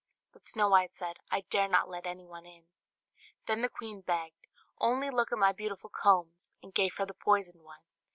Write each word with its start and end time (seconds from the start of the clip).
but 0.33 0.43
Snow 0.43 0.67
White 0.69 0.95
said, 0.95 1.17
"I 1.29 1.41
dare 1.51 1.67
not 1.67 1.87
let 1.87 2.07
anyone 2.07 2.43
in." 2.43 2.63
Then 3.45 3.61
the 3.61 3.69
queen 3.69 4.01
begged, 4.01 4.47
"Only 4.79 5.11
look 5.11 5.31
at 5.31 5.37
my 5.37 5.51
beautiful 5.51 5.91
combs;" 5.91 6.53
and 6.63 6.73
gave 6.73 6.95
her 6.95 7.05
the 7.05 7.13
poisoned 7.13 7.61
one. 7.61 7.83